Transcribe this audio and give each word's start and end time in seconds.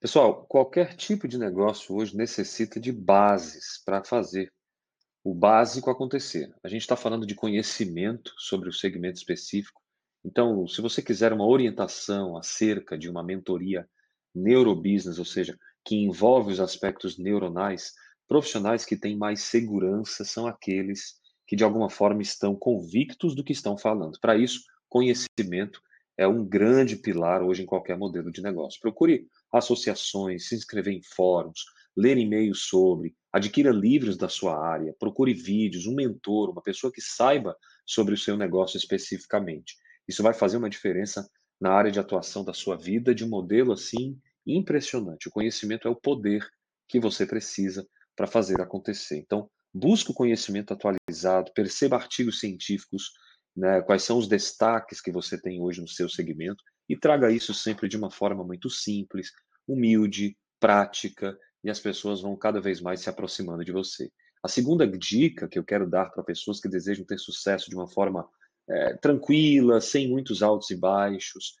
Pessoal, 0.00 0.46
qualquer 0.46 0.94
tipo 0.94 1.26
de 1.26 1.36
negócio 1.36 1.96
hoje 1.96 2.16
necessita 2.16 2.78
de 2.78 2.92
bases 2.92 3.82
para 3.84 4.04
fazer 4.04 4.52
o 5.24 5.34
básico 5.34 5.90
acontecer. 5.90 6.54
A 6.62 6.68
gente 6.68 6.82
está 6.82 6.94
falando 6.94 7.26
de 7.26 7.34
conhecimento 7.34 8.32
sobre 8.38 8.68
o 8.68 8.72
segmento 8.72 9.18
específico. 9.18 9.82
Então, 10.24 10.68
se 10.68 10.80
você 10.80 11.02
quiser 11.02 11.32
uma 11.32 11.44
orientação 11.44 12.36
acerca 12.36 12.96
de 12.96 13.10
uma 13.10 13.24
mentoria 13.24 13.88
neurobusiness, 14.32 15.18
ou 15.18 15.24
seja, 15.24 15.58
que 15.84 15.96
envolve 15.96 16.52
os 16.52 16.60
aspectos 16.60 17.18
neuronais, 17.18 17.92
profissionais 18.28 18.84
que 18.84 18.96
têm 18.96 19.16
mais 19.16 19.42
segurança 19.42 20.24
são 20.24 20.46
aqueles 20.46 21.14
que, 21.44 21.56
de 21.56 21.64
alguma 21.64 21.90
forma, 21.90 22.22
estão 22.22 22.54
convictos 22.54 23.34
do 23.34 23.42
que 23.42 23.52
estão 23.52 23.76
falando. 23.76 24.16
Para 24.20 24.36
isso, 24.36 24.60
conhecimento 24.88 25.82
é 26.18 26.26
um 26.26 26.44
grande 26.44 26.96
pilar 26.96 27.42
hoje 27.42 27.62
em 27.62 27.66
qualquer 27.66 27.96
modelo 27.96 28.32
de 28.32 28.42
negócio. 28.42 28.80
Procure 28.80 29.28
associações, 29.52 30.48
se 30.48 30.56
inscrever 30.56 30.92
em 30.92 31.00
fóruns, 31.14 31.60
ler 31.96 32.18
e-mails 32.18 32.64
sobre, 32.64 33.14
adquira 33.32 33.70
livros 33.70 34.16
da 34.16 34.28
sua 34.28 34.58
área, 34.58 34.94
procure 34.98 35.32
vídeos, 35.32 35.86
um 35.86 35.94
mentor, 35.94 36.50
uma 36.50 36.62
pessoa 36.62 36.92
que 36.92 37.00
saiba 37.00 37.56
sobre 37.86 38.14
o 38.14 38.18
seu 38.18 38.36
negócio 38.36 38.76
especificamente. 38.76 39.76
Isso 40.08 40.22
vai 40.22 40.34
fazer 40.34 40.56
uma 40.56 40.68
diferença 40.68 41.28
na 41.60 41.72
área 41.72 41.90
de 41.90 42.00
atuação 42.00 42.44
da 42.44 42.52
sua 42.52 42.76
vida 42.76 43.14
de 43.14 43.24
um 43.24 43.28
modelo 43.28 43.72
assim 43.72 44.18
impressionante. 44.46 45.28
O 45.28 45.32
conhecimento 45.32 45.86
é 45.86 45.90
o 45.90 45.96
poder 45.96 46.44
que 46.88 46.98
você 46.98 47.26
precisa 47.26 47.86
para 48.16 48.26
fazer 48.26 48.60
acontecer. 48.60 49.18
Então, 49.18 49.48
busque 49.72 50.10
o 50.10 50.14
conhecimento 50.14 50.72
atualizado, 50.72 51.52
perceba 51.54 51.96
artigos 51.96 52.40
científicos, 52.40 53.12
né, 53.58 53.82
quais 53.82 54.04
são 54.04 54.18
os 54.18 54.28
destaques 54.28 55.00
que 55.00 55.10
você 55.10 55.36
tem 55.36 55.60
hoje 55.60 55.80
no 55.80 55.88
seu 55.88 56.08
segmento 56.08 56.62
e 56.88 56.96
traga 56.96 57.30
isso 57.30 57.52
sempre 57.52 57.88
de 57.88 57.96
uma 57.96 58.08
forma 58.08 58.44
muito 58.44 58.70
simples, 58.70 59.32
humilde, 59.66 60.36
prática, 60.60 61.36
e 61.64 61.68
as 61.68 61.80
pessoas 61.80 62.20
vão 62.22 62.36
cada 62.36 62.60
vez 62.60 62.80
mais 62.80 63.00
se 63.00 63.10
aproximando 63.10 63.64
de 63.64 63.72
você. 63.72 64.12
A 64.44 64.48
segunda 64.48 64.86
dica 64.86 65.48
que 65.48 65.58
eu 65.58 65.64
quero 65.64 65.90
dar 65.90 66.06
para 66.10 66.22
pessoas 66.22 66.60
que 66.60 66.68
desejam 66.68 67.04
ter 67.04 67.18
sucesso 67.18 67.68
de 67.68 67.74
uma 67.74 67.88
forma 67.88 68.28
é, 68.70 68.94
tranquila, 68.98 69.80
sem 69.80 70.08
muitos 70.08 70.40
altos 70.40 70.70
e 70.70 70.76
baixos, 70.76 71.56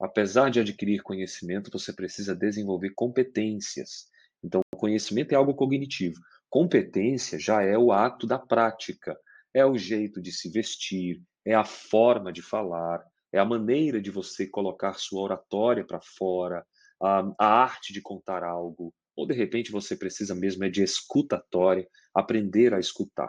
apesar 0.00 0.50
de 0.50 0.58
adquirir 0.58 1.02
conhecimento, 1.02 1.70
você 1.70 1.92
precisa 1.92 2.34
desenvolver 2.34 2.94
competências. 2.94 4.06
Então, 4.42 4.62
conhecimento 4.74 5.32
é 5.32 5.34
algo 5.34 5.54
cognitivo. 5.54 6.18
Competência 6.48 7.38
já 7.38 7.62
é 7.62 7.76
o 7.76 7.92
ato 7.92 8.26
da 8.26 8.38
prática, 8.38 9.14
é 9.52 9.66
o 9.66 9.76
jeito 9.76 10.20
de 10.20 10.32
se 10.32 10.50
vestir, 10.50 11.22
é 11.44 11.54
a 11.54 11.64
forma 11.64 12.32
de 12.32 12.42
falar, 12.42 13.04
é 13.32 13.38
a 13.38 13.44
maneira 13.44 14.00
de 14.00 14.10
você 14.10 14.46
colocar 14.46 14.94
sua 14.94 15.22
oratória 15.22 15.84
para 15.84 16.00
fora, 16.00 16.64
a, 17.00 17.32
a, 17.38 17.46
arte 17.62 17.92
de 17.92 18.00
contar 18.00 18.44
algo, 18.44 18.94
ou 19.16 19.26
de 19.26 19.34
repente 19.34 19.72
você 19.72 19.96
precisa 19.96 20.34
mesmo 20.34 20.64
é 20.64 20.68
de 20.68 20.82
escutatória, 20.82 21.86
aprender 22.14 22.74
a 22.74 22.78
escutar. 22.78 23.28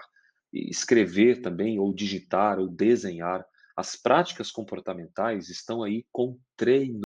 E 0.51 0.69
escrever 0.69 1.41
também, 1.41 1.79
ou 1.79 1.93
digitar, 1.93 2.59
ou 2.59 2.67
desenhar. 2.67 3.43
As 3.75 3.95
práticas 3.95 4.51
comportamentais 4.51 5.49
estão 5.49 5.81
aí 5.81 6.05
com 6.11 6.37
treino. 6.55 7.01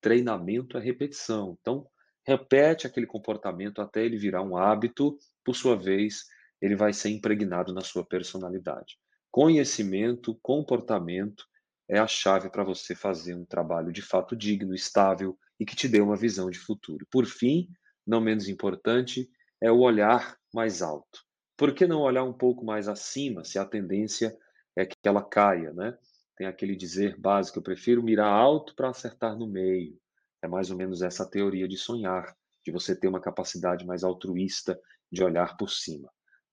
Treinamento 0.00 0.78
é 0.78 0.80
repetição. 0.80 1.56
Então, 1.60 1.86
repete 2.26 2.86
aquele 2.86 3.06
comportamento 3.06 3.82
até 3.82 4.04
ele 4.04 4.16
virar 4.16 4.42
um 4.42 4.56
hábito, 4.56 5.18
por 5.44 5.54
sua 5.54 5.76
vez, 5.76 6.24
ele 6.60 6.74
vai 6.74 6.92
ser 6.92 7.10
impregnado 7.10 7.74
na 7.74 7.82
sua 7.82 8.06
personalidade. 8.06 8.96
Conhecimento, 9.32 10.38
comportamento 10.42 11.46
é 11.88 11.98
a 11.98 12.06
chave 12.06 12.50
para 12.50 12.62
você 12.62 12.94
fazer 12.94 13.34
um 13.34 13.46
trabalho 13.46 13.90
de 13.90 14.02
fato 14.02 14.36
digno, 14.36 14.74
estável 14.74 15.38
e 15.58 15.64
que 15.64 15.74
te 15.74 15.88
dê 15.88 16.02
uma 16.02 16.16
visão 16.16 16.50
de 16.50 16.58
futuro. 16.58 17.06
Por 17.10 17.24
fim, 17.24 17.66
não 18.06 18.20
menos 18.20 18.46
importante, 18.46 19.26
é 19.58 19.72
o 19.72 19.78
olhar 19.78 20.36
mais 20.52 20.82
alto. 20.82 21.24
Por 21.56 21.72
que 21.72 21.86
não 21.86 22.02
olhar 22.02 22.24
um 22.24 22.32
pouco 22.34 22.62
mais 22.62 22.88
acima, 22.88 23.42
se 23.42 23.58
a 23.58 23.64
tendência 23.64 24.36
é 24.76 24.84
que 24.84 24.94
ela 25.02 25.24
caia, 25.24 25.72
né? 25.72 25.96
Tem 26.36 26.46
aquele 26.46 26.76
dizer 26.76 27.18
básico, 27.18 27.58
eu 27.58 27.62
prefiro 27.62 28.02
mirar 28.02 28.30
alto 28.30 28.74
para 28.74 28.90
acertar 28.90 29.34
no 29.34 29.46
meio. 29.46 29.98
É 30.42 30.46
mais 30.46 30.70
ou 30.70 30.76
menos 30.76 31.00
essa 31.00 31.24
teoria 31.24 31.66
de 31.66 31.78
sonhar, 31.78 32.36
de 32.62 32.70
você 32.70 32.94
ter 32.94 33.08
uma 33.08 33.20
capacidade 33.20 33.86
mais 33.86 34.04
altruísta 34.04 34.78
de 35.10 35.24
olhar 35.24 35.56
por 35.56 35.70
cima. 35.70 36.12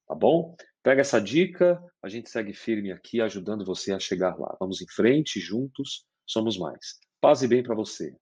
Tá 0.10 0.16
bom? 0.16 0.56
Pega 0.82 1.02
essa 1.02 1.22
dica, 1.22 1.80
a 2.02 2.10
gente 2.10 2.32
segue 2.32 2.52
firme 2.52 2.92
aqui, 2.92 3.22
ajudando 3.22 3.64
você 3.64 3.94
a 3.94 4.00
chegar 4.00 4.36
lá. 4.40 4.58
Vamos 4.60 4.82
em 4.82 4.88
frente, 4.88 5.40
juntos, 5.40 6.04
somos 6.26 6.58
mais. 6.58 7.00
Paz 7.22 7.44
e 7.44 7.48
bem 7.48 7.62
para 7.62 7.76
você. 7.76 8.16